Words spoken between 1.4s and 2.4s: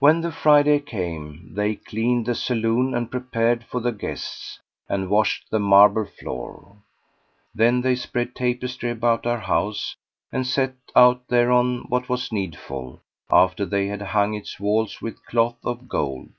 they cleaned the